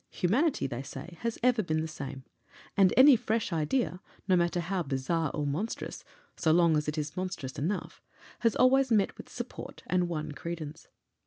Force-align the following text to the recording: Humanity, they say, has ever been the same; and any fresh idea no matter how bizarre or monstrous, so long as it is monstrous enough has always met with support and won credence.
Humanity, 0.09 0.65
they 0.65 0.81
say, 0.81 1.19
has 1.21 1.37
ever 1.43 1.61
been 1.61 1.81
the 1.81 1.87
same; 1.87 2.23
and 2.75 2.91
any 2.97 3.15
fresh 3.15 3.53
idea 3.53 4.01
no 4.27 4.35
matter 4.35 4.59
how 4.59 4.81
bizarre 4.81 5.29
or 5.35 5.45
monstrous, 5.45 6.03
so 6.35 6.51
long 6.51 6.75
as 6.75 6.87
it 6.87 6.97
is 6.97 7.15
monstrous 7.15 7.59
enough 7.59 8.01
has 8.39 8.55
always 8.55 8.91
met 8.91 9.15
with 9.15 9.29
support 9.29 9.83
and 9.85 10.09
won 10.09 10.31
credence. 10.31 10.87